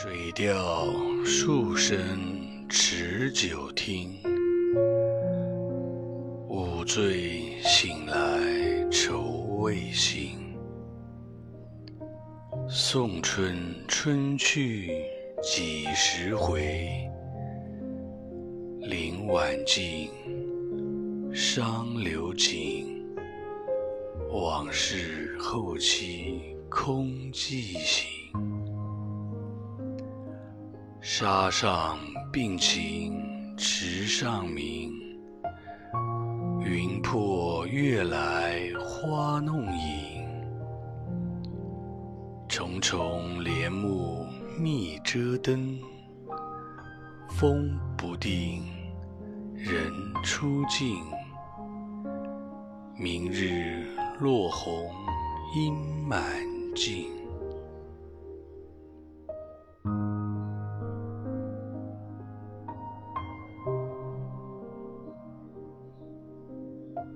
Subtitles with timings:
[0.00, 0.86] 水调
[1.24, 1.98] 数声
[2.68, 4.14] 持久听，
[6.48, 10.56] 午醉醒来愁未醒。
[12.68, 15.04] 送春春去
[15.42, 16.88] 几时回？
[18.82, 20.08] 林晚静，
[21.34, 23.04] 伤流景。
[24.30, 28.17] 往事后期空记醒。
[31.00, 31.96] 沙上
[32.32, 34.92] 并擎池上明，
[36.60, 40.26] 云破月来花弄影。
[42.48, 44.26] 重重帘幕
[44.58, 45.78] 密遮灯，
[47.30, 48.64] 风不定，
[49.54, 49.92] 人
[50.24, 50.96] 初静。
[52.96, 53.86] 明日
[54.18, 54.90] 落红
[55.54, 55.72] 阴
[56.08, 56.20] 满
[56.74, 57.17] 径。